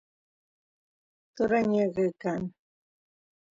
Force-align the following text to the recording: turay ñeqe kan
turay 1.35 1.63
ñeqe 1.73 2.05
kan 2.21 2.41